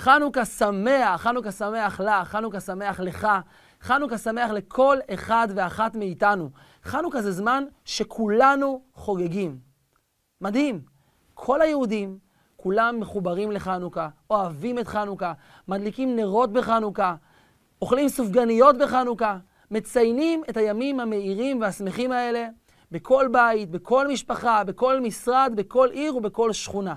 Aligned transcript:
חנוכה 0.00 0.44
שמח, 0.44 1.20
חנוכה 1.20 1.52
שמח 1.52 2.00
לך, 2.00 2.28
חנוכה 2.28 2.60
שמח 2.60 3.00
לך, 3.00 3.28
חנוכה 3.82 4.18
שמח 4.18 4.50
לכל 4.50 4.96
אחד 5.14 5.48
ואחת 5.54 5.96
מאיתנו. 5.96 6.50
חנוכה 6.84 7.22
זה 7.22 7.32
זמן 7.32 7.64
שכולנו 7.84 8.82
חוגגים. 8.94 9.58
מדהים. 10.40 10.80
כל 11.34 11.62
היהודים, 11.62 12.18
כולם 12.56 13.00
מחוברים 13.00 13.50
לחנוכה, 13.50 14.08
אוהבים 14.30 14.78
את 14.78 14.88
חנוכה, 14.88 15.32
מדליקים 15.68 16.16
נרות 16.16 16.52
בחנוכה, 16.52 17.14
אוכלים 17.82 18.08
סופגניות 18.08 18.78
בחנוכה, 18.78 19.38
מציינים 19.70 20.42
את 20.50 20.56
הימים 20.56 21.00
המאירים 21.00 21.60
והשמחים 21.60 22.12
האלה 22.12 22.46
בכל 22.90 23.28
בית, 23.32 23.70
בכל 23.70 24.08
משפחה, 24.08 24.64
בכל 24.64 25.00
משרד, 25.00 25.52
בכל 25.54 25.88
עיר 25.92 26.16
ובכל 26.16 26.52
שכונה. 26.52 26.94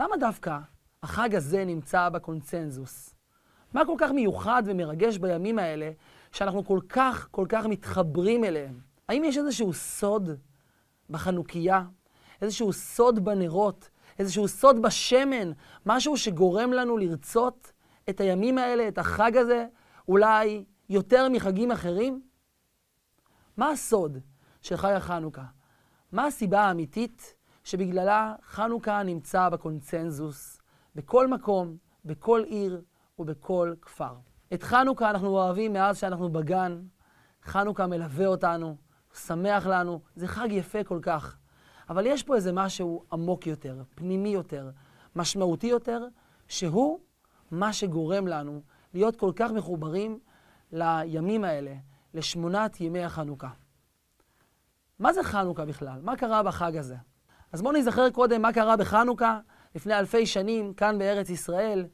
למה 0.00 0.16
דווקא 0.16 0.58
החג 1.04 1.34
הזה 1.34 1.64
נמצא 1.64 2.08
בקונצנזוס? 2.08 3.14
מה 3.72 3.84
כל 3.86 3.94
כך 3.98 4.10
מיוחד 4.10 4.62
ומרגש 4.66 5.18
בימים 5.18 5.58
האלה, 5.58 5.90
שאנחנו 6.32 6.64
כל 6.64 6.80
כך, 6.88 7.28
כל 7.30 7.46
כך 7.48 7.66
מתחברים 7.66 8.44
אליהם? 8.44 8.80
האם 9.08 9.24
יש 9.24 9.38
איזשהו 9.38 9.72
סוד 9.72 10.30
בחנוכיה? 11.10 11.82
איזשהו 12.42 12.72
סוד 12.72 13.24
בנרות? 13.24 13.90
איזשהו 14.18 14.48
סוד 14.48 14.82
בשמן? 14.82 15.52
משהו 15.86 16.16
שגורם 16.16 16.72
לנו 16.72 16.96
לרצות 16.96 17.72
את 18.10 18.20
הימים 18.20 18.58
האלה, 18.58 18.88
את 18.88 18.98
החג 18.98 19.36
הזה, 19.36 19.66
אולי 20.08 20.64
יותר 20.88 21.28
מחגים 21.28 21.72
אחרים? 21.72 22.22
מה 23.56 23.70
הסוד 23.70 24.18
של 24.60 24.76
חג 24.76 24.92
החנוכה? 24.96 25.44
מה 26.12 26.26
הסיבה 26.26 26.60
האמיתית 26.60 27.34
שבגללה 27.64 28.34
חנוכה 28.42 29.02
נמצא 29.02 29.48
בקונצנזוס, 29.48 30.53
בכל 30.94 31.28
מקום, 31.28 31.76
בכל 32.04 32.42
עיר 32.46 32.82
ובכל 33.18 33.74
כפר? 33.82 34.14
את 34.54 34.62
חנוכה 34.62 35.10
אנחנו 35.10 35.28
אוהבים 35.28 35.72
מאז 35.72 35.98
שאנחנו 35.98 36.32
בגן, 36.32 36.82
חנוכה 37.42 37.86
מלווה 37.86 38.26
אותנו, 38.26 38.76
שמח 39.14 39.66
לנו, 39.66 40.00
זה 40.16 40.28
חג 40.28 40.48
יפה 40.50 40.84
כל 40.84 40.98
כך. 41.02 41.36
אבל 41.90 42.06
יש 42.06 42.22
פה 42.22 42.36
איזה 42.36 42.52
משהו 42.52 43.04
עמוק 43.12 43.46
יותר, 43.46 43.82
פנימי 43.94 44.28
יותר, 44.28 44.70
משמעותי 45.16 45.66
יותר, 45.66 46.06
שהוא 46.48 46.98
מה 47.50 47.72
שגורם 47.72 48.26
לנו 48.26 48.62
להיות 48.94 49.16
כל 49.16 49.32
כך 49.36 49.50
מחוברים 49.50 50.18
לימים 50.72 51.44
האלה, 51.44 51.74
לשמונת 52.14 52.80
ימי 52.80 53.04
החנוכה. 53.04 53.50
מה 54.98 55.12
זה 55.12 55.22
חנוכה 55.22 55.64
בכלל? 55.64 56.00
מה 56.02 56.16
קרה 56.16 56.42
בחג 56.42 56.76
הזה? 56.76 56.96
אז 57.52 57.62
בואו 57.62 57.72
נזכר 57.72 58.10
קודם 58.10 58.42
מה 58.42 58.52
קרה 58.52 58.76
בחנוכה 58.76 59.40
לפני 59.74 59.98
אלפי 59.98 60.26
שנים, 60.26 60.74
כאן 60.74 60.98
בארץ 60.98 61.30
ישראל. 61.30 61.86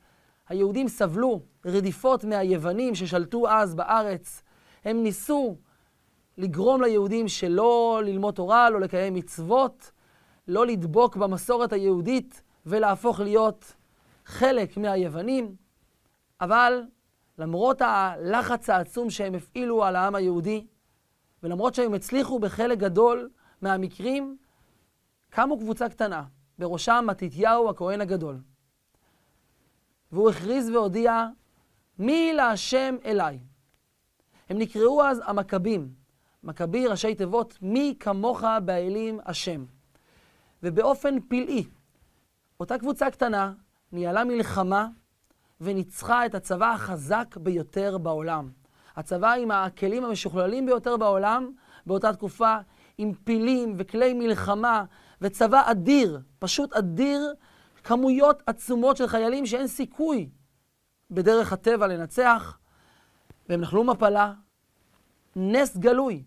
היהודים 0.48 0.88
סבלו 0.88 1.40
רדיפות 1.64 2.24
מהיוונים 2.24 2.94
ששלטו 2.94 3.48
אז 3.48 3.74
בארץ. 3.74 4.42
הם 4.84 5.02
ניסו 5.02 5.56
לגרום 6.38 6.82
ליהודים 6.82 7.28
שלא 7.28 8.00
ללמוד 8.04 8.34
תורה, 8.34 8.70
לא 8.70 8.80
לקיים 8.80 9.14
מצוות, 9.14 9.90
לא 10.48 10.66
לדבוק 10.66 11.16
במסורת 11.16 11.72
היהודית 11.72 12.42
ולהפוך 12.66 13.20
להיות 13.20 13.74
חלק 14.24 14.76
מהיוונים. 14.76 15.54
אבל 16.40 16.82
למרות 17.38 17.82
הלחץ 17.82 18.70
העצום 18.70 19.10
שהם 19.10 19.34
הפעילו 19.34 19.84
על 19.84 19.96
העם 19.96 20.14
היהודי, 20.14 20.66
ולמרות 21.42 21.74
שהם 21.74 21.94
הצליחו 21.94 22.38
בחלק 22.38 22.78
גדול 22.78 23.30
מהמקרים, 23.62 24.36
קמו 25.30 25.58
קבוצה 25.58 25.88
קטנה, 25.88 26.22
בראשם 26.60 27.04
מתתיהו 27.08 27.70
הכהן 27.70 28.00
הגדול. 28.00 28.38
והוא 30.12 30.30
הכריז 30.30 30.70
והודיע, 30.70 31.26
מי 31.98 32.32
להשם 32.32 32.96
אליי. 33.04 33.38
הם 34.50 34.58
נקראו 34.58 35.02
אז 35.02 35.22
המכבים. 35.24 35.88
מכבי 36.44 36.86
ראשי 36.86 37.14
תיבות, 37.14 37.58
מי 37.62 37.96
כמוך 38.00 38.44
באלים 38.64 39.20
השם. 39.24 39.64
ובאופן 40.62 41.20
פלאי, 41.28 41.64
אותה 42.60 42.78
קבוצה 42.78 43.10
קטנה 43.10 43.52
ניהלה 43.92 44.24
מלחמה 44.24 44.88
וניצחה 45.60 46.26
את 46.26 46.34
הצבא 46.34 46.72
החזק 46.72 47.36
ביותר 47.36 47.98
בעולם. 47.98 48.50
הצבא 48.96 49.32
עם 49.32 49.50
הכלים 49.50 50.04
המשוכללים 50.04 50.66
ביותר 50.66 50.96
בעולם 50.96 51.50
באותה 51.86 52.12
תקופה, 52.12 52.56
עם 52.98 53.12
פילים 53.24 53.74
וכלי 53.76 54.14
מלחמה 54.14 54.84
וצבא 55.20 55.70
אדיר, 55.70 56.20
פשוט 56.40 56.72
אדיר, 56.72 57.34
כמויות 57.84 58.42
עצומות 58.46 58.96
של 58.96 59.06
חיילים 59.06 59.46
שאין 59.46 59.66
סיכוי 59.66 60.30
בדרך 61.10 61.52
הטבע 61.52 61.86
לנצח, 61.86 62.58
והם 63.48 63.60
נחלו 63.60 63.84
מפלה. 63.84 64.34
נס 65.36 65.76
גלוי. 65.76 66.24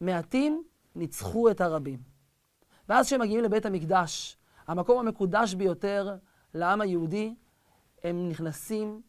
מעטים 0.00 0.62
ניצחו 0.94 1.50
את 1.50 1.60
הרבים. 1.60 2.02
ואז 2.88 3.06
כשהם 3.06 3.20
מגיעים 3.20 3.44
לבית 3.44 3.66
המקדש, 3.66 4.36
המקום 4.66 4.98
המקודש 4.98 5.54
ביותר 5.54 6.16
לעם 6.54 6.80
היהודי, 6.80 7.34
הם 8.04 8.28
נכנסים 8.28 9.02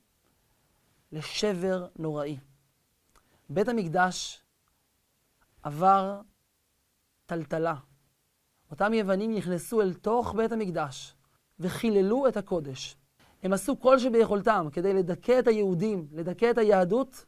לשבר 1.12 1.88
נוראי. 1.96 2.38
בית 3.50 3.68
המקדש 3.68 4.44
עבר 5.64 6.22
טלטלה. 7.26 7.76
אותם 8.72 8.94
יוונים 8.94 9.36
נכנסו 9.36 9.82
אל 9.82 9.94
תוך 9.94 10.34
בית 10.34 10.52
המקדש 10.52 11.16
וחיללו 11.60 12.28
את 12.28 12.38
הקודש. 12.38 12.98
הם 13.44 13.54
עשו 13.54 13.80
כל 13.80 14.00
שביכולתם 14.00 14.68
כדי 14.72 14.94
לדכא 14.94 15.40
את 15.40 15.48
היהודים, 15.48 16.08
לדכא 16.12 16.52
את 16.52 16.58
היהדות, 16.58 17.26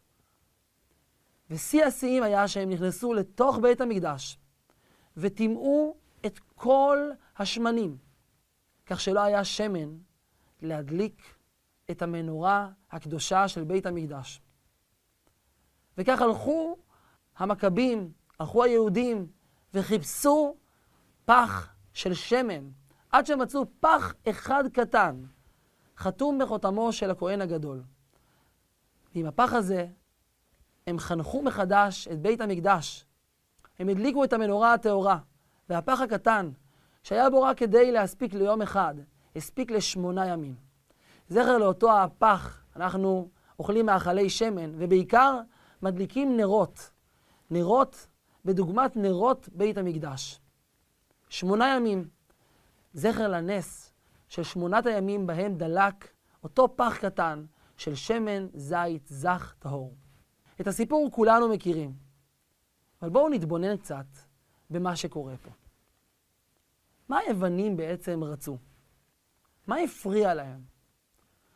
ושיא 1.50 1.86
השיאים 1.86 2.24
היה 2.24 2.48
שהם 2.48 2.70
נכנסו 2.70 3.14
לתוך 3.14 3.58
בית 3.58 3.82
המקדש 3.82 4.38
וטימאו 5.18 5.96
את 6.26 6.40
כל 6.56 7.10
השמנים, 7.38 7.98
כך 8.86 9.02
שלא 9.02 9.20
היה 9.20 9.44
שמן 9.44 9.98
להדליק 10.62 11.22
את 11.92 12.02
המנורה 12.02 12.70
הקדושה 12.92 13.48
של 13.48 13.64
בית 13.64 13.86
המקדש. 13.86 14.42
וכך 15.98 16.22
הלכו 16.22 16.78
המכבים, 17.38 18.12
הלכו 18.40 18.64
היהודים, 18.64 19.28
וחיפשו 19.74 20.56
פח 21.26 21.74
של 21.94 22.14
שמן, 22.14 22.70
עד 23.12 23.26
שמצאו 23.26 23.66
פח 23.80 24.14
אחד 24.30 24.64
קטן, 24.74 25.24
חתום 25.98 26.40
בחותמו 26.40 26.94
של 26.94 27.12
הכהן 27.12 27.42
הגדול. 27.42 27.84
ועם 29.16 29.26
הפח 29.26 29.54
הזה 29.54 29.88
הם 30.88 31.00
חנכו 31.00 31.44
מחדש 31.44 32.08
את 32.08 32.20
בית 32.20 32.42
המקדש. 32.42 33.06
הם 33.80 33.90
הדליקו 33.90 34.24
את 34.24 34.34
המנורה 34.34 34.74
הטהורה, 34.74 35.18
והפח 35.70 36.02
הקטן, 36.02 36.52
שהיה 37.04 37.30
בו 37.30 37.42
רק 37.42 37.58
כדי 37.58 37.92
להספיק 37.92 38.34
ליום 38.34 38.62
אחד, 38.62 38.96
הספיק 39.36 39.72
לשמונה 39.72 40.28
ימים. 40.28 40.56
זכר 41.30 41.58
לאותו 41.58 42.00
הפח, 42.00 42.64
אנחנו 42.76 43.30
אוכלים 43.60 43.86
מאכלי 43.86 44.30
שמן, 44.30 44.72
ובעיקר 44.78 45.40
מדליקים 45.82 46.38
נרות. 46.38 46.92
נרות 47.52 48.08
בדוגמת 48.46 48.96
נרות 48.96 49.50
בית 49.52 49.78
המקדש. 49.78 50.41
שמונה 51.32 51.76
ימים, 51.76 52.10
זכר 52.94 53.28
לנס 53.28 53.94
של 54.28 54.44
שמונת 54.44 54.86
הימים 54.86 55.28
בהם 55.28 55.56
דלק 55.56 56.08
אותו 56.44 56.76
פח 56.76 56.98
קטן 56.98 57.46
של 57.78 57.96
שמן 57.96 58.48
זית 58.54 59.08
זך 59.08 59.56
טהור. 59.60 59.94
את 60.62 60.68
הסיפור 60.68 61.10
כולנו 61.12 61.50
מכירים, 61.50 61.94
אבל 63.02 63.10
בואו 63.10 63.30
נתבונן 63.30 63.78
קצת 63.78 64.06
במה 64.70 64.96
שקורה 64.96 65.38
פה. 65.38 65.50
מה 67.10 67.18
היוונים 67.18 67.78
בעצם 67.78 68.24
רצו? 68.24 68.58
מה 69.68 69.76
הפריע 69.78 70.34
להם? 70.34 70.62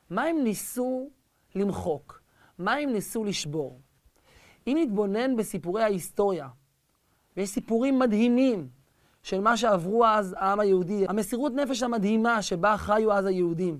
מה 0.10 0.24
הם 0.24 0.44
ניסו 0.44 1.10
למחוק? 1.56 2.22
מה 2.58 2.74
הם 2.74 2.90
ניסו 2.90 3.24
לשבור? 3.24 3.82
אם 4.68 4.78
נתבונן 4.80 5.36
בסיפורי 5.36 5.84
ההיסטוריה, 5.84 6.48
ויש 7.38 7.50
סיפורים 7.50 8.00
מדהימים 8.00 8.70
של 9.26 9.42
מה 9.42 9.58
שעברו 9.58 10.06
אז 10.06 10.36
העם 10.38 10.60
היהודי, 10.60 11.06
המסירות 11.08 11.54
נפש 11.54 11.84
המדהימה 11.84 12.42
שבה 12.42 12.78
חיו 12.78 13.14
אז 13.14 13.26
היהודים, 13.26 13.80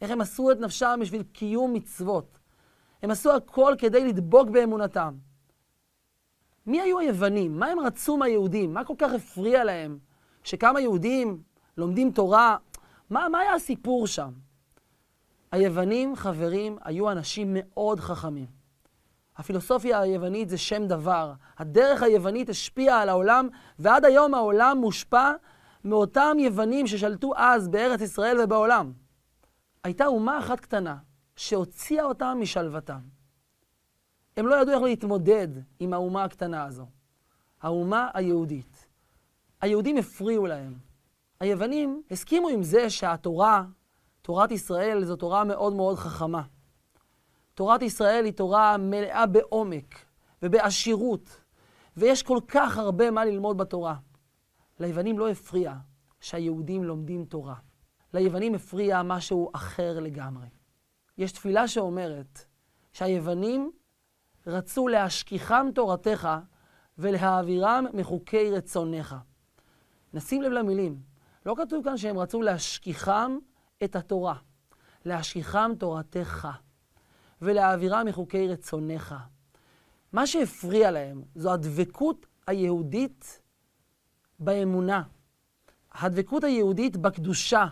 איך 0.00 0.10
הם 0.10 0.20
עשו 0.20 0.50
את 0.50 0.60
נפשם 0.60 0.98
בשביל 1.00 1.22
קיום 1.22 1.72
מצוות. 1.72 2.38
הם 3.02 3.10
עשו 3.10 3.32
הכל 3.36 3.74
כדי 3.78 4.04
לדבוק 4.04 4.48
באמונתם. 4.48 5.14
מי 6.66 6.80
היו 6.80 6.98
היוונים? 6.98 7.58
מה 7.58 7.66
הם 7.66 7.80
רצו 7.80 8.16
מהיהודים? 8.16 8.74
מה 8.74 8.84
כל 8.84 8.94
כך 8.98 9.12
הפריע 9.12 9.64
להם 9.64 9.98
שכמה 10.44 10.80
יהודים 10.80 11.42
לומדים 11.76 12.10
תורה? 12.10 12.56
מה, 13.10 13.28
מה 13.28 13.38
היה 13.38 13.54
הסיפור 13.54 14.06
שם? 14.06 14.30
היוונים, 15.52 16.16
חברים, 16.16 16.76
היו 16.84 17.10
אנשים 17.10 17.48
מאוד 17.54 18.00
חכמים. 18.00 18.63
הפילוסופיה 19.36 20.00
היוונית 20.00 20.48
זה 20.48 20.58
שם 20.58 20.86
דבר. 20.86 21.32
הדרך 21.58 22.02
היוונית 22.02 22.48
השפיעה 22.48 23.00
על 23.00 23.08
העולם, 23.08 23.48
ועד 23.78 24.04
היום 24.04 24.34
העולם 24.34 24.78
מושפע 24.80 25.32
מאותם 25.84 26.36
יוונים 26.40 26.86
ששלטו 26.86 27.32
אז 27.36 27.68
בארץ 27.68 28.00
ישראל 28.00 28.40
ובעולם. 28.40 28.92
הייתה 29.84 30.06
אומה 30.06 30.38
אחת 30.38 30.60
קטנה 30.60 30.96
שהוציאה 31.36 32.04
אותם 32.04 32.38
משלוותם. 32.40 33.00
הם 34.36 34.46
לא 34.46 34.54
ידעו 34.54 34.74
איך 34.74 34.82
להתמודד 34.82 35.48
עם 35.78 35.92
האומה 35.92 36.24
הקטנה 36.24 36.64
הזו. 36.64 36.86
האומה 37.62 38.08
היהודית. 38.14 38.86
היהודים 39.60 39.96
הפריעו 39.96 40.46
להם. 40.46 40.74
היוונים 41.40 42.02
הסכימו 42.10 42.48
עם 42.48 42.62
זה 42.62 42.90
שהתורה, 42.90 43.64
תורת 44.22 44.50
ישראל, 44.50 45.04
זו 45.04 45.16
תורה 45.16 45.44
מאוד 45.44 45.72
מאוד 45.72 45.96
חכמה. 45.96 46.42
תורת 47.54 47.82
ישראל 47.82 48.24
היא 48.24 48.32
תורה 48.32 48.76
מלאה 48.76 49.26
בעומק 49.26 49.94
ובעשירות, 50.42 51.40
ויש 51.96 52.22
כל 52.22 52.38
כך 52.48 52.78
הרבה 52.78 53.10
מה 53.10 53.24
ללמוד 53.24 53.58
בתורה. 53.58 53.94
ליוונים 54.80 55.18
לא 55.18 55.28
הפריע 55.28 55.74
שהיהודים 56.20 56.84
לומדים 56.84 57.24
תורה. 57.24 57.54
ליוונים 58.14 58.54
הפריע 58.54 59.02
משהו 59.02 59.50
אחר 59.52 60.00
לגמרי. 60.00 60.46
יש 61.18 61.32
תפילה 61.32 61.68
שאומרת 61.68 62.44
שהיוונים 62.92 63.72
רצו 64.46 64.88
להשכיחם 64.88 65.66
תורתך 65.74 66.28
ולהעבירם 66.98 67.84
מחוקי 67.92 68.50
רצונך. 68.50 69.16
נשים 70.14 70.42
לב 70.42 70.52
למילים. 70.52 71.02
לא 71.46 71.54
כתוב 71.58 71.84
כאן 71.84 71.96
שהם 71.96 72.18
רצו 72.18 72.42
להשכיחם 72.42 73.38
את 73.84 73.96
התורה, 73.96 74.34
להשכיחם 75.04 75.72
תורתך 75.78 76.48
ולהעבירם 77.44 78.06
מחוקי 78.06 78.48
רצונך. 78.48 79.14
מה 80.12 80.26
שהפריע 80.26 80.90
להם 80.90 81.22
זו 81.34 81.52
הדבקות 81.52 82.26
היהודית 82.46 83.40
באמונה, 84.38 85.02
הדבקות 85.92 86.44
היהודית 86.44 86.96
בקדושה, 86.96 87.66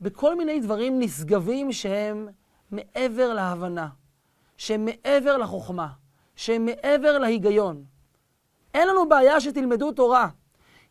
בכל 0.00 0.36
מיני 0.36 0.60
דברים 0.60 0.98
נשגבים 0.98 1.72
שהם 1.72 2.28
מעבר 2.70 3.34
להבנה, 3.34 3.88
שהם 4.56 4.84
מעבר 4.84 5.36
לחוכמה, 5.36 5.92
שהם 6.36 6.64
מעבר 6.64 7.18
להיגיון. 7.18 7.84
אין 8.74 8.88
לנו 8.88 9.08
בעיה 9.08 9.40
שתלמדו 9.40 9.92
תורה. 9.92 10.28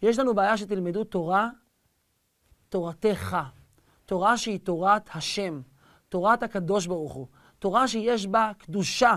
יש 0.01 0.19
לנו 0.19 0.33
בעיה 0.33 0.57
שתלמדו 0.57 1.03
תורה, 1.03 1.49
תורתך. 2.69 3.37
תורה 4.05 4.37
שהיא 4.37 4.59
תורת 4.59 5.09
השם, 5.15 5.61
תורת 6.09 6.43
הקדוש 6.43 6.87
ברוך 6.87 7.13
הוא, 7.13 7.27
תורה 7.65 7.87
שיש 7.87 8.27
בה 8.27 8.51
קדושה. 8.57 9.15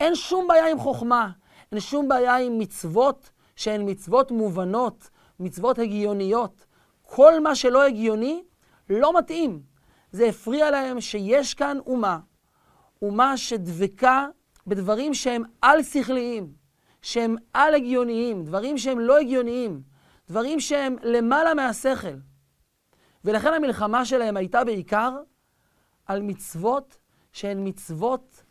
אין 0.00 0.14
שום 0.14 0.48
בעיה 0.48 0.70
עם 0.70 0.78
חוכמה, 0.78 1.30
אין 1.72 1.80
שום 1.80 2.08
בעיה 2.08 2.36
עם 2.36 2.58
מצוות 2.58 3.30
שהן 3.56 3.90
מצוות 3.90 4.30
מובנות, 4.30 5.10
מצוות 5.40 5.78
הגיוניות. 5.78 6.66
כל 7.02 7.40
מה 7.40 7.54
שלא 7.54 7.82
הגיוני 7.82 8.42
לא 8.90 9.18
מתאים. 9.18 9.62
זה 10.12 10.26
הפריע 10.26 10.70
להם 10.70 11.00
שיש 11.00 11.54
כאן 11.54 11.78
אומה, 11.86 12.18
אומה 13.02 13.36
שדבקה 13.36 14.26
בדברים 14.66 15.14
שהם 15.14 15.42
על-שכליים, 15.62 16.52
שהם 17.02 17.36
על-הגיוניים, 17.54 18.44
דברים 18.44 18.78
שהם 18.78 19.00
לא 19.00 19.18
הגיוניים, 19.18 19.82
דברים 20.28 20.60
שהם 20.60 20.96
למעלה 21.02 21.54
מהשכל. 21.54 22.16
ולכן 23.24 23.54
המלחמה 23.54 24.04
שלהם 24.04 24.36
הייתה 24.36 24.64
בעיקר 24.64 25.16
על 26.06 26.22
מצוות 26.22 26.98
שהן 27.32 27.68
מצוות 27.68 28.44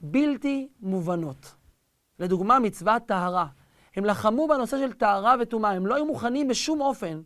בלתי 0.00 0.68
מובנות. 0.80 1.54
לדוגמה, 2.18 2.58
מצוות 2.58 3.02
טהרה. 3.06 3.46
הם 3.96 4.04
לחמו 4.04 4.48
בנושא 4.48 4.78
של 4.78 4.92
טהרה 4.92 5.34
וטומאה, 5.40 5.70
הם 5.70 5.86
לא 5.86 5.94
היו 5.94 6.06
מוכנים 6.06 6.48
בשום 6.48 6.80
אופן 6.80 7.22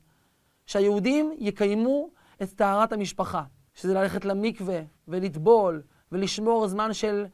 שהיהודים 0.66 1.32
יקיימו 1.38 2.08
את 2.42 2.48
טהרת 2.48 2.92
המשפחה, 2.92 3.42
שזה 3.74 3.94
ללכת 3.94 4.24
למקווה 4.24 4.80
ולטבול 5.08 5.82
ולשמור 6.12 6.68
זמן 6.68 6.92
של, 6.92 7.26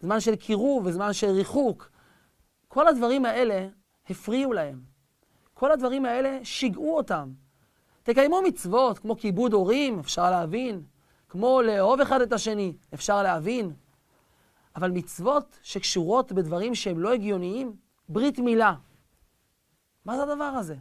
זמן 0.00 0.20
של 0.20 0.36
קירוב 0.36 0.86
וזמן 0.86 1.12
של 1.12 1.26
ריחוק. 1.26 1.90
כל 2.68 2.88
הדברים 2.88 3.24
האלה 3.24 3.68
הפריעו 4.10 4.52
להם. 4.52 4.80
כל 5.54 5.72
הדברים 5.72 6.04
האלה 6.04 6.38
שיגעו 6.42 6.96
אותם. 6.96 7.32
תקיימו 8.02 8.42
מצוות 8.42 8.98
כמו 8.98 9.16
כיבוד 9.16 9.52
הורים, 9.52 9.98
אפשר 9.98 10.30
להבין. 10.30 10.82
כמו 11.30 11.62
לאהוב 11.62 12.00
אחד 12.00 12.20
את 12.20 12.32
השני, 12.32 12.72
אפשר 12.94 13.22
להבין. 13.22 13.72
אבל 14.76 14.90
מצוות 14.90 15.58
שקשורות 15.62 16.32
בדברים 16.32 16.74
שהם 16.74 16.98
לא 16.98 17.12
הגיוניים, 17.12 17.76
ברית 18.08 18.38
מילה. 18.38 18.74
מה 20.04 20.16
זה 20.16 20.22
הדבר 20.22 20.44
הזה? 20.44 20.76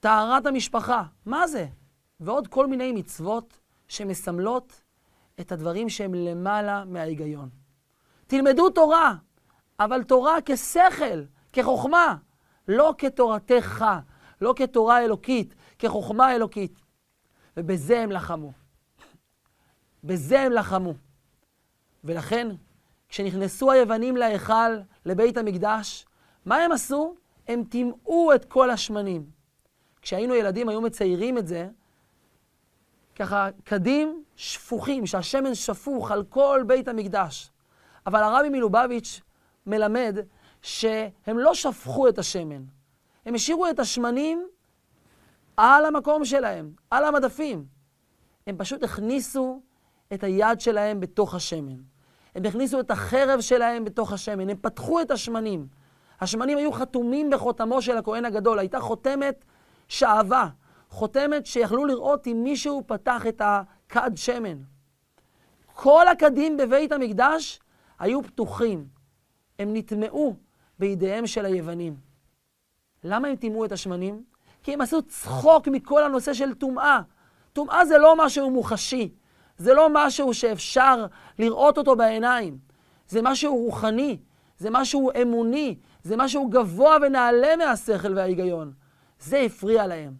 טהרת 0.00 0.46
המשפחה, 0.46 1.02
מה 1.26 1.46
זה? 1.46 1.66
ועוד 2.20 2.48
כל 2.48 2.66
מיני 2.66 2.92
מצוות 2.92 3.58
שמסמלות 3.88 4.82
את 5.40 5.52
הדברים 5.52 5.88
שהם 5.88 6.14
למעלה 6.14 6.84
מההיגיון. 6.84 7.48
תלמדו 8.26 8.70
תורה, 8.70 9.14
אבל 9.80 10.02
תורה 10.02 10.36
כשכל, 10.44 11.22
כחוכמה, 11.52 12.16
לא 12.68 12.94
כתורתך, 12.98 13.84
לא 14.40 14.54
כתורה 14.56 15.04
אלוקית, 15.04 15.54
כחוכמה 15.78 16.34
אלוקית. 16.34 16.80
ובזה 17.56 18.00
הם 18.00 18.12
לחמו. 18.12 18.59
בזה 20.04 20.40
הם 20.40 20.52
לחמו. 20.52 20.94
ולכן, 22.04 22.48
כשנכנסו 23.08 23.70
היוונים 23.70 24.16
להיכל, 24.16 24.78
לבית 25.06 25.36
המקדש, 25.36 26.06
מה 26.44 26.56
הם 26.56 26.72
עשו? 26.72 27.14
הם 27.48 27.64
טימאו 27.64 28.34
את 28.34 28.44
כל 28.44 28.70
השמנים. 28.70 29.30
כשהיינו 30.02 30.34
ילדים 30.34 30.68
היו 30.68 30.80
מציירים 30.80 31.38
את 31.38 31.46
זה, 31.46 31.68
ככה 33.14 33.48
קדים 33.64 34.24
שפוכים, 34.36 35.06
שהשמן 35.06 35.54
שפוך 35.54 36.10
על 36.10 36.24
כל 36.24 36.64
בית 36.66 36.88
המקדש. 36.88 37.50
אבל 38.06 38.22
הרבי 38.22 38.48
מלובביץ' 38.48 39.20
מלמד 39.66 40.16
שהם 40.62 41.38
לא 41.38 41.54
שפכו 41.54 42.08
את 42.08 42.18
השמן, 42.18 42.64
הם 43.26 43.34
השאירו 43.34 43.70
את 43.70 43.78
השמנים 43.78 44.48
על 45.56 45.84
המקום 45.84 46.24
שלהם, 46.24 46.72
על 46.90 47.04
המדפים. 47.04 47.64
הם 48.46 48.56
פשוט 48.58 48.82
הכניסו 48.82 49.62
את 50.14 50.24
היד 50.24 50.60
שלהם 50.60 51.00
בתוך 51.00 51.34
השמן. 51.34 51.76
הם 52.34 52.44
הכניסו 52.44 52.80
את 52.80 52.90
החרב 52.90 53.40
שלהם 53.40 53.84
בתוך 53.84 54.12
השמן, 54.12 54.50
הם 54.50 54.56
פתחו 54.56 55.00
את 55.00 55.10
השמנים. 55.10 55.66
השמנים 56.20 56.58
היו 56.58 56.72
חתומים 56.72 57.30
בחותמו 57.30 57.82
של 57.82 57.96
הכהן 57.96 58.24
הגדול, 58.24 58.58
הייתה 58.58 58.80
חותמת 58.80 59.44
שעווה, 59.88 60.48
חותמת 60.88 61.46
שיכלו 61.46 61.86
לראות 61.86 62.26
אם 62.26 62.40
מישהו 62.44 62.82
פתח 62.86 63.26
את 63.26 63.42
הכד 63.44 64.10
שמן. 64.16 64.58
כל 65.74 66.08
הכדים 66.08 66.56
בבית 66.56 66.92
המקדש 66.92 67.60
היו 67.98 68.22
פתוחים, 68.22 68.86
הם 69.58 69.76
נטמעו 69.76 70.36
בידיהם 70.78 71.26
של 71.26 71.44
היוונים. 71.44 71.96
למה 73.04 73.28
הם 73.28 73.36
טימאו 73.36 73.64
את 73.64 73.72
השמנים? 73.72 74.24
כי 74.62 74.72
הם 74.72 74.80
עשו 74.80 75.02
צחוק 75.02 75.68
מכל 75.68 76.02
הנושא 76.04 76.32
של 76.32 76.54
טומאה. 76.54 77.00
טומאה 77.52 77.84
זה 77.84 77.98
לא 77.98 78.24
משהו 78.24 78.50
מוחשי, 78.50 79.14
זה 79.60 79.74
לא 79.74 79.88
משהו 79.92 80.34
שאפשר 80.34 81.06
לראות 81.38 81.78
אותו 81.78 81.96
בעיניים. 81.96 82.58
זה 83.08 83.22
משהו 83.22 83.56
רוחני, 83.56 84.18
זה 84.58 84.68
משהו 84.70 85.10
אמוני, 85.22 85.78
זה 86.02 86.16
משהו 86.16 86.48
גבוה 86.48 86.96
ונעלה 87.02 87.56
מהשכל 87.56 88.14
וההיגיון. 88.16 88.72
זה 89.20 89.38
הפריע 89.38 89.86
להם. 89.86 90.12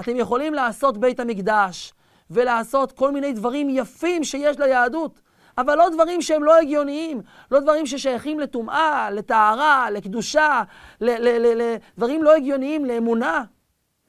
אתם 0.00 0.16
יכולים 0.16 0.54
לעשות 0.54 0.98
בית 0.98 1.20
המקדש 1.20 1.92
ולעשות 2.30 2.92
כל 2.92 3.12
מיני 3.12 3.32
דברים 3.32 3.68
יפים 3.70 4.24
שיש 4.24 4.58
ליהדות, 4.58 5.20
אבל 5.58 5.74
לא 5.74 5.88
דברים 5.88 6.22
שהם 6.22 6.44
לא 6.44 6.56
הגיוניים, 6.56 7.22
לא 7.50 7.60
דברים 7.60 7.86
ששייכים 7.86 8.40
לטומאה, 8.40 9.10
לטהרה, 9.10 9.90
לקדושה, 9.90 10.62
לדברים 11.00 12.22
לא 12.22 12.36
הגיוניים, 12.36 12.84
לאמונה. 12.84 13.44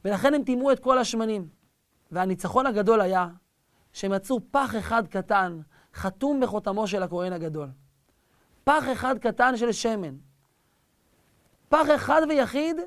ולכן 0.05 0.33
הם 0.33 0.43
טימאו 0.43 0.71
את 0.71 0.79
כל 0.79 0.97
השמנים. 0.97 1.47
והניצחון 2.11 2.65
הגדול 2.65 3.01
היה 3.01 3.27
שהם 3.93 4.11
מצאו 4.11 4.39
פח 4.51 4.75
אחד 4.79 5.07
קטן, 5.07 5.59
חתום 5.93 6.39
בחותמו 6.39 6.87
של 6.87 7.03
הכהן 7.03 7.33
הגדול. 7.33 7.69
פח 8.63 8.83
אחד 8.93 9.17
קטן 9.17 9.57
של 9.57 9.71
שמן. 9.71 10.15
פח 11.69 11.87
אחד 11.95 12.21
ויחיד 12.29 12.77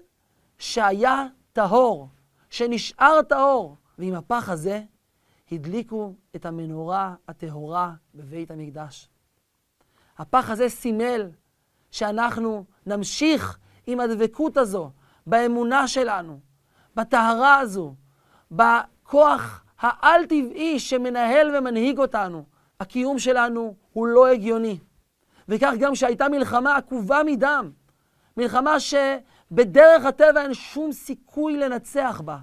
שהיה 0.59 1.27
טהור, 1.53 2.09
שנשאר 2.51 3.23
טהור. 3.23 3.77
ועם 3.99 4.15
הפח 4.15 4.49
הזה 4.49 4.83
הדליקו 5.53 6.15
את 6.37 6.47
המנורה 6.47 7.15
הטהורה 7.29 7.95
בבית 8.15 8.51
המקדש. 8.51 9.09
הפח 10.19 10.51
הזה 10.51 10.69
סימל 10.69 11.31
שאנחנו 11.91 12.65
נמשיך 12.87 13.59
עם 13.87 14.01
הדבקות 14.01 14.57
הזו, 14.57 14.91
באמונה 15.27 15.89
שלנו, 15.89 16.41
בטהרה 16.97 17.59
הזו, 17.59 17.95
בכוח 18.51 19.64
העל-טבעי 19.85 20.79
שמנהל 20.79 21.57
ומנהיג 21.57 21.99
אותנו. 21.99 22.45
הקיום 22.81 23.19
שלנו 23.19 23.75
הוא 23.93 24.07
לא 24.07 24.27
הגיוני. 24.27 24.79
וכך 25.49 25.73
גם 25.79 25.93
כשהייתה 25.93 26.29
מלחמה 26.29 26.77
עקובה 26.77 27.21
מדם, 27.27 27.71
מלחמה 28.37 28.77
שבדרך 28.81 30.05
הטבע 30.05 30.43
אין 30.43 30.55
שום 30.55 30.93
סיכוי 30.93 31.57
לנצח 31.57 32.21
בה. 32.25 32.39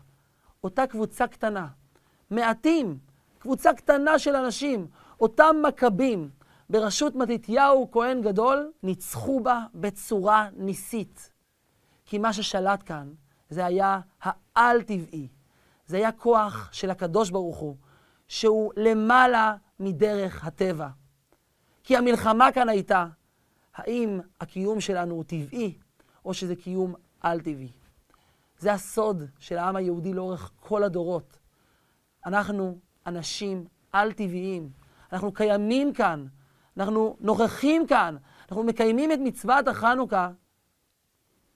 אותה 0.63 0.87
קבוצה 0.87 1.27
קטנה, 1.27 1.67
מעטים, 2.29 2.97
קבוצה 3.39 3.73
קטנה 3.73 4.19
של 4.19 4.35
אנשים, 4.35 4.87
אותם 5.21 5.55
מכבים, 5.67 6.29
בראשות 6.69 7.15
מתתיהו 7.15 7.91
כהן 7.91 8.21
גדול, 8.21 8.71
ניצחו 8.83 9.39
בה 9.39 9.63
בצורה 9.75 10.49
ניסית. 10.57 11.31
כי 12.05 12.17
מה 12.17 12.33
ששלט 12.33 12.83
כאן 12.85 13.13
זה 13.49 13.65
היה 13.65 13.99
העל-טבעי. 14.55 15.27
זה 15.85 15.97
היה 15.97 16.11
כוח 16.11 16.69
של 16.71 16.89
הקדוש 16.89 17.29
ברוך 17.29 17.57
הוא, 17.57 17.75
שהוא 18.27 18.73
למעלה 18.77 19.55
מדרך 19.79 20.45
הטבע. 20.45 20.87
כי 21.83 21.97
המלחמה 21.97 22.51
כאן 22.51 22.69
הייתה, 22.69 23.05
האם 23.75 24.19
הקיום 24.41 24.81
שלנו 24.81 25.15
הוא 25.15 25.23
טבעי, 25.23 25.77
או 26.25 26.33
שזה 26.33 26.55
קיום 26.55 26.95
על-טבעי. 27.21 27.71
זה 28.59 28.73
הסוד 28.73 29.23
של 29.39 29.57
העם 29.57 29.75
היהודי 29.75 30.13
לאורך 30.13 30.51
כל 30.59 30.83
הדורות. 30.83 31.37
אנחנו 32.25 32.77
אנשים 33.07 33.65
על-טבעיים. 33.91 34.69
אנחנו 35.13 35.33
קיימים 35.33 35.93
כאן, 35.93 36.27
אנחנו 36.77 37.17
נוכחים 37.19 37.87
כאן, 37.87 38.17
אנחנו 38.49 38.63
מקיימים 38.63 39.11
את 39.11 39.19
מצוות 39.23 39.67
החנוכה 39.67 40.29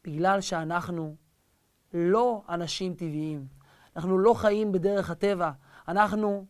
בגלל 0.03 0.41
שאנחנו 0.41 1.15
לא 1.94 2.44
אנשים 2.50 2.94
טבעיים. 2.94 3.54
אנחנו 3.95 4.19
לא 4.19 4.33
חיים 4.33 4.71
בדרך 4.71 5.09
הטבע. 5.09 5.51
אנחנו 5.87 6.45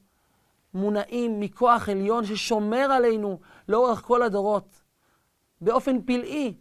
מונעים 0.73 1.39
מכוח 1.39 1.89
עליון 1.89 2.25
ששומר 2.25 2.91
עלינו 2.91 3.39
לאורך 3.69 4.01
כל 4.01 4.23
הדורות. 4.23 4.81
באופן 5.61 6.01
פלאי, 6.01 6.57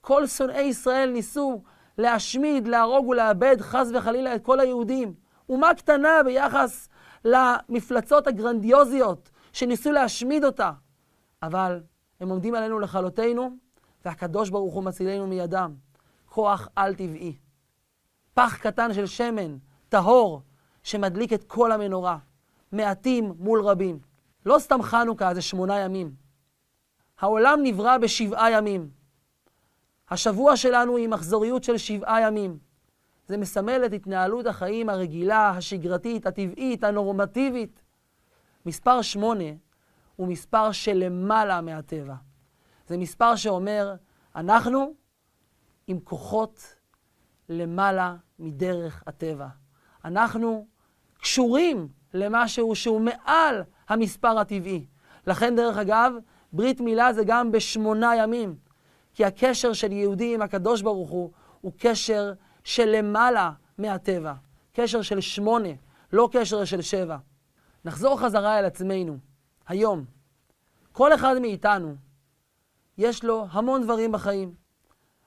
כל 0.00 0.26
שונאי 0.26 0.62
ישראל 0.62 1.10
ניסו 1.10 1.62
להשמיד, 1.98 2.68
להרוג 2.68 3.08
ולאבד 3.08 3.56
חס 3.60 3.88
וחלילה 3.94 4.34
את 4.34 4.44
כל 4.44 4.60
היהודים. 4.60 5.14
אומה 5.48 5.74
קטנה 5.74 6.22
ביחס 6.24 6.88
למפלצות 7.24 8.26
הגרנדיוזיות 8.26 9.30
שניסו 9.52 9.92
להשמיד 9.92 10.44
אותה. 10.44 10.72
אבל 11.42 11.82
הם 12.20 12.28
עומדים 12.28 12.54
עלינו 12.54 12.78
לכלותנו, 12.78 13.50
והקדוש 14.04 14.50
ברוך 14.50 14.74
הוא 14.74 14.84
מצילנו 14.84 15.26
מידם. 15.26 15.74
כוח 16.26 16.68
על-טבעי. 16.76 17.36
פח 18.34 18.56
קטן 18.56 18.94
של 18.94 19.06
שמן, 19.06 19.56
טהור, 19.88 20.42
שמדליק 20.82 21.32
את 21.32 21.44
כל 21.44 21.72
המנורה. 21.72 22.18
מעטים 22.72 23.32
מול 23.38 23.60
רבים. 23.60 23.98
לא 24.46 24.58
סתם 24.58 24.82
חנוכה, 24.82 25.34
זה 25.34 25.42
שמונה 25.42 25.78
ימים. 25.78 26.14
העולם 27.18 27.60
נברא 27.62 27.98
בשבעה 27.98 28.50
ימים. 28.50 28.90
השבוע 30.10 30.56
שלנו 30.56 30.96
היא 30.96 31.08
מחזוריות 31.08 31.64
של 31.64 31.78
שבעה 31.78 32.20
ימים. 32.20 32.58
זה 33.26 33.36
מסמל 33.36 33.82
את 33.86 33.92
התנהלות 33.92 34.46
החיים 34.46 34.88
הרגילה, 34.88 35.50
השגרתית, 35.50 36.26
הטבעית, 36.26 36.84
הנורמטיבית. 36.84 37.82
מספר 38.66 39.02
שמונה 39.02 39.44
הוא 40.16 40.28
מספר 40.28 40.72
שלמעלה 40.72 41.60
מהטבע. 41.60 42.14
זה 42.86 42.96
מספר 42.96 43.36
שאומר, 43.36 43.94
אנחנו 44.36 44.94
עם 45.86 46.00
כוחות 46.00 46.74
למעלה 47.48 48.16
מדרך 48.38 49.02
הטבע. 49.06 49.48
אנחנו 50.08 50.66
קשורים 51.20 51.88
למשהו 52.14 52.74
שהוא 52.74 53.00
מעל 53.00 53.62
המספר 53.88 54.38
הטבעי. 54.38 54.86
לכן, 55.26 55.56
דרך 55.56 55.76
אגב, 55.76 56.12
ברית 56.52 56.80
מילה 56.80 57.12
זה 57.12 57.22
גם 57.26 57.52
בשמונה 57.52 58.16
ימים. 58.16 58.56
כי 59.14 59.24
הקשר 59.24 59.72
של 59.72 59.92
יהודי 59.92 60.34
עם 60.34 60.42
הקדוש 60.42 60.82
ברוך 60.82 61.10
הוא 61.10 61.30
הוא 61.60 61.72
קשר 61.78 62.32
של 62.64 62.84
למעלה 62.84 63.50
מהטבע. 63.78 64.34
קשר 64.72 65.02
של 65.02 65.20
שמונה, 65.20 65.68
לא 66.12 66.28
קשר 66.32 66.64
של 66.64 66.80
שבע. 66.80 67.16
נחזור 67.84 68.20
חזרה 68.20 68.58
אל 68.58 68.64
עצמנו. 68.64 69.18
היום, 69.66 70.04
כל 70.92 71.14
אחד 71.14 71.38
מאיתנו, 71.38 71.94
יש 72.98 73.24
לו 73.24 73.46
המון 73.50 73.82
דברים 73.82 74.12
בחיים. 74.12 74.54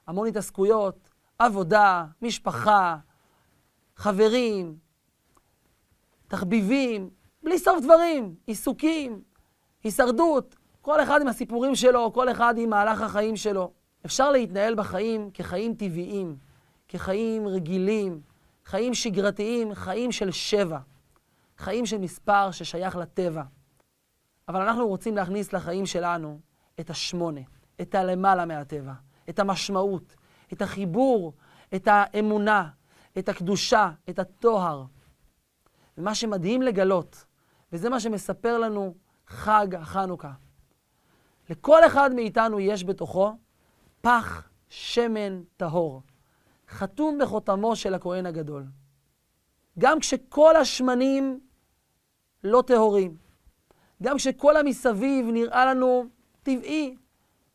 המון 0.07 0.27
התעסקויות, 0.27 1.09
עבודה, 1.39 2.05
משפחה, 2.21 2.97
חברים, 4.01 4.77
תחביבים, 6.27 7.09
בלי 7.43 7.59
סוף 7.59 7.83
דברים, 7.83 8.35
עיסוקים, 8.47 9.21
הישרדות, 9.83 10.55
כל 10.81 11.03
אחד 11.03 11.21
עם 11.21 11.27
הסיפורים 11.27 11.75
שלו, 11.75 12.13
כל 12.13 12.31
אחד 12.31 12.53
עם 12.57 12.69
מהלך 12.69 13.01
החיים 13.01 13.35
שלו. 13.35 13.71
אפשר 14.05 14.31
להתנהל 14.31 14.75
בחיים 14.75 15.31
כחיים 15.33 15.73
טבעיים, 15.73 16.37
כחיים 16.87 17.47
רגילים, 17.47 18.21
חיים 18.65 18.93
שגרתיים, 18.93 19.73
חיים 19.73 20.11
של 20.11 20.31
שבע, 20.31 20.79
חיים 21.57 21.85
של 21.85 21.97
מספר 21.97 22.51
ששייך 22.51 22.95
לטבע. 22.95 23.43
אבל 24.47 24.61
אנחנו 24.61 24.87
רוצים 24.87 25.15
להכניס 25.15 25.53
לחיים 25.53 25.85
שלנו 25.85 26.39
את 26.79 26.89
השמונה, 26.89 27.41
את 27.81 27.95
הלמעלה 27.95 28.45
מהטבע, 28.45 28.93
את 29.29 29.39
המשמעות, 29.39 30.15
את 30.53 30.61
החיבור, 30.61 31.33
את 31.75 31.87
האמונה, 31.91 32.69
את 33.19 33.29
הקדושה, 33.29 33.91
את 34.09 34.19
הטוהר. 34.19 34.83
ומה 35.97 36.15
שמדהים 36.15 36.61
לגלות, 36.61 37.25
וזה 37.73 37.89
מה 37.89 37.99
שמספר 37.99 38.57
לנו 38.57 38.95
חג 39.27 39.75
החנוכה. 39.75 40.31
לכל 41.49 41.85
אחד 41.85 42.13
מאיתנו 42.13 42.59
יש 42.59 42.83
בתוכו 42.83 43.37
פח 44.01 44.49
שמן 44.69 45.43
טהור, 45.57 46.01
חתום 46.69 47.17
בחותמו 47.21 47.75
של 47.75 47.93
הכהן 47.93 48.25
הגדול. 48.25 48.65
גם 49.79 49.99
כשכל 49.99 50.55
השמנים 50.55 51.39
לא 52.43 52.63
טהורים, 52.67 53.17
גם 54.03 54.17
כשכל 54.17 54.57
המסביב 54.57 55.25
נראה 55.25 55.65
לנו 55.65 56.05
טבעי, 56.43 56.95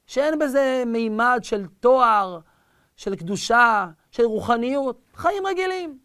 שאין 0.07 0.39
בזה 0.39 0.83
מימד 0.87 1.39
של 1.43 1.67
תואר, 1.81 2.41
של 2.97 3.17
קדושה, 3.17 3.87
של 4.17 4.25
רוחניות, 4.25 5.01
חיים 5.15 5.47
רגילים. 5.47 5.99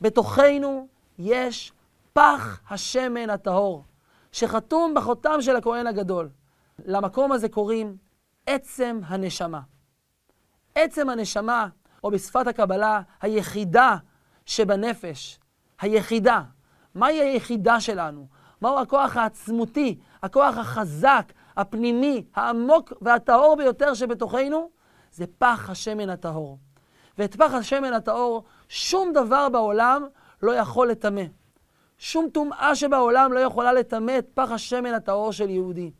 בתוכנו 0.00 0.88
יש 1.18 1.72
פח 2.12 2.60
השמן 2.70 3.30
הטהור, 3.30 3.84
שחתום 4.32 4.94
בחותם 4.94 5.40
של 5.40 5.56
הכהן 5.56 5.86
הגדול. 5.86 6.28
למקום 6.84 7.32
הזה 7.32 7.48
קוראים 7.48 7.96
עצם 8.46 9.00
הנשמה. 9.04 9.60
עצם 10.74 11.08
הנשמה, 11.08 11.68
או 12.04 12.10
בשפת 12.10 12.46
הקבלה, 12.46 13.00
היחידה 13.20 13.96
שבנפש. 14.46 15.38
היחידה. 15.80 16.42
מהי 16.94 17.20
היחידה 17.20 17.80
שלנו? 17.80 18.26
מהו 18.60 18.78
הכוח 18.78 19.16
העצמותי, 19.16 19.98
הכוח 20.22 20.56
החזק, 20.56 21.32
הפנימי, 21.56 22.24
העמוק 22.34 22.92
והטהור 23.00 23.56
ביותר 23.56 23.94
שבתוכנו? 23.94 24.70
זה 25.12 25.24
פח 25.38 25.70
השמן 25.70 26.10
הטהור. 26.10 26.58
ואת 27.18 27.36
פח 27.36 27.54
השמן 27.54 27.92
הטהור, 27.92 28.44
שום 28.68 29.12
דבר 29.12 29.48
בעולם 29.48 30.06
לא 30.42 30.52
יכול 30.52 30.90
לטמא. 30.90 31.22
שום 31.98 32.28
טומאה 32.32 32.74
שבעולם 32.74 33.32
לא 33.32 33.40
יכולה 33.40 33.72
לטמא 33.72 34.18
את 34.18 34.26
פח 34.34 34.50
השמן 34.50 34.94
הטהור 34.94 35.32
של 35.32 35.50
יהודי. 35.50 35.90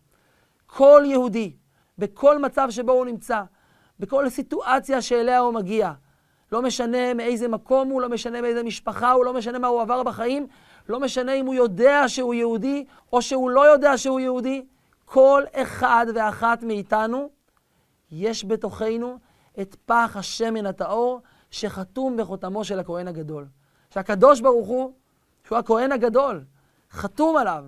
כל 0.67 1.03
יהודי, 1.07 1.53
בכל 1.99 2.39
מצב 2.39 2.69
שבו 2.71 2.93
הוא 2.93 3.07
נמצא, 3.07 3.43
בכל 4.01 4.29
סיטואציה 4.29 5.03
שאליה 5.03 5.39
הוא 5.39 5.55
מגיע, 5.55 5.93
לא 6.53 6.63
משנה 6.63 7.15
מאיזה 7.15 7.49
מקום 7.49 7.89
הוא, 7.89 8.01
לא 8.01 8.09
משנה 8.09 8.41
מאיזה 8.41 8.63
משפחה 8.63 9.13
הוא, 9.13 9.25
לא 9.25 9.35
משנה 9.35 9.59
מה 9.59 9.69
הוא 9.69 9.81
עבר 9.81 10.03
בחיים, 10.03 10.47
לא 10.89 11.01
משנה 11.01 11.33
אם 11.33 11.47
הוא 11.47 11.55
יודע 11.55 12.09
שהוא 12.09 12.35
יהודי 12.35 12.85
או 13.13 13.23
שהוא 13.23 13.51
לא 13.51 13.61
יודע 13.61 13.99
שהוא 13.99 14.21
יהודי, 14.21 14.65
כל 15.05 15.43
אחד 15.55 16.07
ואחת 16.15 16.63
מאיתנו, 16.63 17.29
יש 18.11 18.45
בתוכנו 18.45 19.19
את 19.61 19.77
פח 19.87 20.17
השמן 20.17 20.67
הטהור 20.67 21.21
שחתום 21.51 22.17
בחותמו 22.17 22.65
של 22.65 22.79
הכהן 22.79 23.09
הגדול. 23.09 23.47
שהקדוש 23.91 24.41
ברוך 24.41 24.69
הוא, 24.69 24.93
שהוא 25.45 25.59
הכהן 25.59 25.93
הגדול, 25.93 26.45
חתום 26.91 27.37
עליו. 27.37 27.65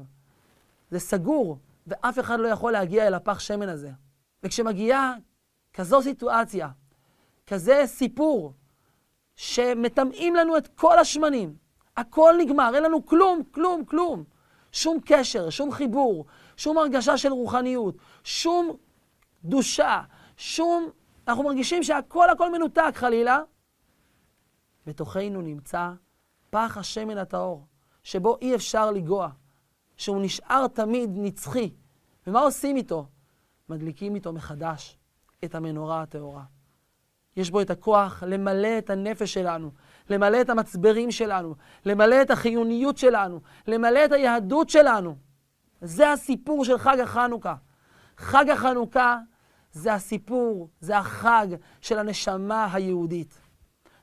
זה 0.90 0.99
סגור, 0.99 1.59
ואף 1.87 2.18
אחד 2.18 2.40
לא 2.40 2.49
יכול 2.49 2.73
להגיע 2.73 3.06
אל 3.06 3.14
הפח 3.14 3.38
שמן 3.38 3.68
הזה. 3.68 3.90
וכשמגיעה 4.42 5.14
כזו 5.73 6.02
סיטואציה, 6.02 6.68
כזה 7.47 7.82
סיפור, 7.87 8.52
שמטמאים 9.37 10.35
לנו 10.35 10.56
את 10.56 10.68
כל 10.68 10.99
השמנים, 10.99 11.54
הכל 11.97 12.35
נגמר, 12.38 12.70
אין 12.75 12.82
לנו 12.82 13.06
כלום, 13.06 13.42
כלום, 13.50 13.85
כלום. 13.85 14.25
שום 14.73 14.99
קשר, 15.04 15.50
שום 15.50 15.73
חיבור, 15.73 16.25
שום 16.56 16.78
הרגשה 16.78 17.16
של 17.16 17.32
רוחניות, 17.32 17.94
שום 18.25 18.76
קדושה, 19.42 20.02
שום... 20.37 20.90
אנחנו 21.31 21.45
מרגישים 21.45 21.83
שהכל 21.83 22.31
הכל 22.31 22.53
מנותק 22.53 22.93
חלילה. 22.95 23.41
בתוכנו 24.87 25.43
נמצא 25.43 25.91
פח 26.51 26.77
השמן 26.79 27.19
הטהור, 27.19 27.67
שבו 28.03 28.37
אי 28.43 28.55
אפשר 28.55 28.91
לגוע, 28.91 29.29
שהוא 29.97 30.23
נשאר 30.23 30.67
תמיד 30.67 31.11
נצחי. 31.15 31.75
ומה 32.27 32.41
עושים 32.41 32.77
איתו? 32.77 33.07
מדליקים 33.69 34.15
איתו 34.15 34.33
מחדש 34.33 34.99
את 35.45 35.55
המנורה 35.55 36.03
הטהורה. 36.03 36.43
יש 37.37 37.51
בו 37.51 37.61
את 37.61 37.71
הכוח 37.71 38.23
למלא 38.27 38.79
את 38.79 38.91
הנפש 38.91 39.35
שלנו, 39.35 39.71
למלא 40.11 40.41
את 40.41 40.51
המצברים 40.51 41.11
שלנו, 41.11 41.55
למלא 41.87 42.23
את 42.23 42.31
החיוניות 42.31 42.97
שלנו, 42.97 43.41
למלא 43.67 44.05
את 44.05 44.13
היהדות 44.13 44.71
שלנו. 44.71 45.17
זה 45.81 46.13
הסיפור 46.13 46.65
של 46.65 46.79
חג 46.79 47.01
החנוכה. 47.01 47.55
חג 48.17 48.51
החנוכה 48.51 49.19
זה 49.73 49.95
הסיפור, 49.95 50.69
זה 50.81 50.99
החג 50.99 51.47
של 51.81 51.99
הנשמה 51.99 52.69
היהודית. 52.73 53.41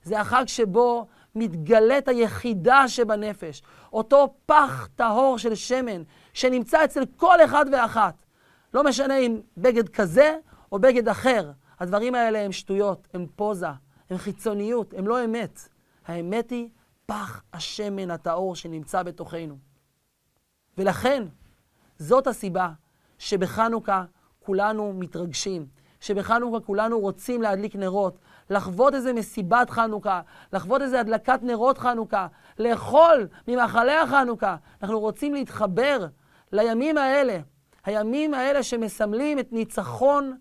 זה 0.03 0.19
החג 0.19 0.43
שבו 0.47 1.07
מתגלית 1.35 2.07
היחידה 2.07 2.87
שבנפש, 2.87 3.61
אותו 3.93 4.33
פח 4.45 4.87
טהור 4.95 5.37
של 5.37 5.55
שמן 5.55 6.03
שנמצא 6.33 6.85
אצל 6.85 7.05
כל 7.17 7.37
אחד 7.45 7.65
ואחת. 7.71 8.25
לא 8.73 8.83
משנה 8.83 9.17
אם 9.17 9.39
בגד 9.57 9.89
כזה 9.89 10.37
או 10.71 10.79
בגד 10.79 11.07
אחר, 11.07 11.51
הדברים 11.79 12.15
האלה 12.15 12.39
הם 12.39 12.51
שטויות, 12.51 13.07
הם 13.13 13.25
פוזה, 13.35 13.67
הם 14.09 14.17
חיצוניות, 14.17 14.93
הם 14.93 15.07
לא 15.07 15.25
אמת. 15.25 15.59
האמת 16.05 16.49
היא 16.49 16.69
פח 17.05 17.43
השמן 17.53 18.11
הטהור 18.11 18.55
שנמצא 18.55 19.03
בתוכנו. 19.03 19.57
ולכן, 20.77 21.23
זאת 21.99 22.27
הסיבה 22.27 22.69
שבחנוכה 23.17 24.03
כולנו 24.47 24.93
מתרגשים, 24.93 25.65
שבחנוכה 25.99 26.59
כולנו 26.59 26.99
רוצים 26.99 27.41
להדליק 27.41 27.75
נרות, 27.75 28.17
לחוות 28.49 28.93
איזה 28.93 29.13
מסיבת 29.13 29.69
חנוכה, 29.69 30.21
לחוות 30.53 30.81
איזה 30.81 30.99
הדלקת 30.99 31.39
נרות 31.43 31.77
חנוכה, 31.77 32.27
לאכול 32.59 33.27
ממאכלי 33.47 33.95
החנוכה. 33.95 34.55
אנחנו 34.81 34.99
רוצים 34.99 35.33
להתחבר 35.33 36.07
לימים 36.51 36.97
האלה, 36.97 37.39
הימים 37.85 38.33
האלה 38.33 38.63
שמסמלים 38.63 39.39
את 39.39 39.53
ניצחון 39.53 40.37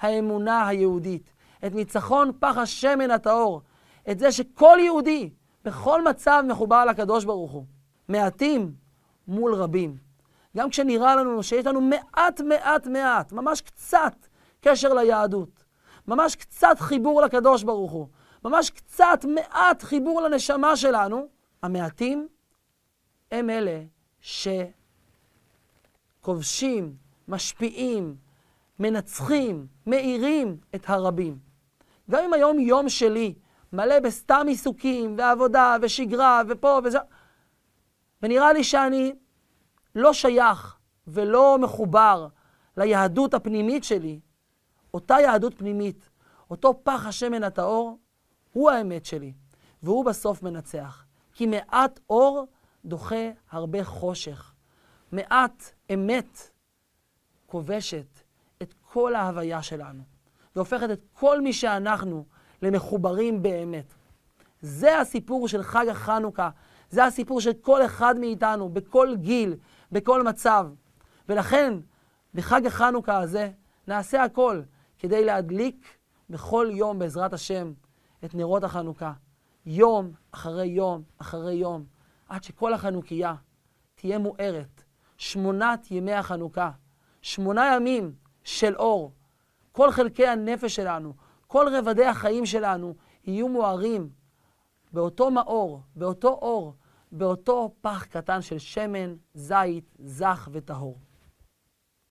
האמונה 0.00 0.68
היהודית, 0.68 1.32
את 1.66 1.74
ניצחון 1.74 2.30
פח 2.40 2.58
השמן 2.58 3.10
הטהור, 3.10 3.60
את 4.10 4.18
זה 4.18 4.32
שכל 4.32 4.78
יהודי 4.80 5.30
בכל 5.64 6.04
מצב 6.04 6.44
מחובר 6.48 6.84
לקדוש 6.84 7.24
ברוך 7.24 7.52
הוא. 7.52 7.64
מעטים 8.08 8.72
מול 9.28 9.54
רבים. 9.54 10.03
גם 10.56 10.70
כשנראה 10.70 11.16
לנו 11.16 11.42
שיש 11.42 11.66
לנו 11.66 11.80
מעט, 11.80 12.40
מעט, 12.40 12.86
מעט, 12.86 13.32
ממש 13.32 13.60
קצת 13.60 14.26
קשר 14.60 14.94
ליהדות, 14.94 15.64
ממש 16.08 16.36
קצת 16.36 16.76
חיבור 16.80 17.22
לקדוש 17.22 17.62
ברוך 17.62 17.92
הוא, 17.92 18.08
ממש 18.44 18.70
קצת, 18.70 19.24
מעט 19.24 19.82
חיבור 19.82 20.20
לנשמה 20.20 20.76
שלנו, 20.76 21.26
המעטים 21.62 22.28
הם 23.32 23.50
אלה 23.50 23.82
שכובשים, 26.20 26.94
משפיעים, 27.28 28.16
מנצחים, 28.78 29.66
מאירים 29.86 30.56
את 30.74 30.90
הרבים. 30.90 31.38
גם 32.10 32.24
אם 32.24 32.32
היום 32.32 32.58
יום 32.58 32.88
שלי 32.88 33.34
מלא 33.72 34.00
בסתם 34.00 34.44
עיסוקים, 34.48 35.14
ועבודה, 35.18 35.76
ושגרה, 35.82 36.42
ופה 36.48 36.80
וזה, 36.84 36.98
ונראה 38.22 38.52
לי 38.52 38.64
שאני 38.64 39.12
לא 39.94 40.12
שייך 40.12 40.76
ולא 41.06 41.58
מחובר 41.60 42.28
ליהדות 42.76 43.34
הפנימית 43.34 43.84
שלי, 43.84 44.20
אותה 44.94 45.16
יהדות 45.20 45.54
פנימית, 45.58 46.10
אותו 46.50 46.80
פח 46.82 47.06
השמן 47.06 47.42
הטהור, 47.44 47.98
הוא 48.52 48.70
האמת 48.70 49.04
שלי, 49.04 49.32
והוא 49.82 50.04
בסוף 50.04 50.42
מנצח. 50.42 51.04
כי 51.32 51.46
מעט 51.46 52.00
אור 52.10 52.46
דוחה 52.84 53.30
הרבה 53.50 53.84
חושך. 53.84 54.54
מעט 55.12 55.64
אמת 55.94 56.50
כובשת 57.46 58.06
את 58.62 58.74
כל 58.92 59.14
ההוויה 59.14 59.62
שלנו, 59.62 60.02
והופכת 60.56 60.90
את 60.90 61.04
כל 61.12 61.40
מי 61.40 61.52
שאנחנו 61.52 62.24
למחוברים 62.62 63.42
באמת. 63.42 63.94
זה 64.60 65.00
הסיפור 65.00 65.48
של 65.48 65.62
חג 65.62 65.88
החנוכה, 65.88 66.50
זה 66.90 67.04
הסיפור 67.04 67.40
של 67.40 67.52
כל 67.52 67.84
אחד 67.84 68.18
מאיתנו, 68.18 68.68
בכל 68.68 69.16
גיל, 69.16 69.56
בכל 69.94 70.22
מצב. 70.22 70.66
ולכן, 71.28 71.74
בחג 72.34 72.66
החנוכה 72.66 73.18
הזה, 73.18 73.50
נעשה 73.88 74.24
הכל 74.24 74.62
כדי 74.98 75.24
להדליק 75.24 75.86
בכל 76.30 76.68
יום, 76.70 76.98
בעזרת 76.98 77.32
השם, 77.32 77.72
את 78.24 78.34
נרות 78.34 78.64
החנוכה. 78.64 79.12
יום 79.66 80.12
אחרי 80.30 80.66
יום 80.66 81.02
אחרי 81.18 81.54
יום, 81.54 81.84
עד 82.28 82.42
שכל 82.42 82.74
החנוכיה 82.74 83.34
תהיה 83.94 84.18
מוארת. 84.18 84.82
שמונת 85.16 85.90
ימי 85.90 86.12
החנוכה, 86.12 86.70
שמונה 87.22 87.74
ימים 87.76 88.14
של 88.44 88.76
אור. 88.76 89.12
כל 89.72 89.90
חלקי 89.90 90.26
הנפש 90.26 90.76
שלנו, 90.76 91.14
כל 91.46 91.66
רבדי 91.76 92.04
החיים 92.04 92.46
שלנו 92.46 92.94
יהיו 93.24 93.48
מוארים 93.48 94.08
באותו 94.92 95.30
מאור, 95.30 95.82
באותו 95.96 96.28
אור, 96.28 96.74
באותו 97.16 97.74
פח 97.80 98.04
קטן 98.04 98.42
של 98.42 98.58
שמן, 98.58 99.14
זית, 99.34 99.94
זך 99.98 100.48
וטהור. 100.52 100.98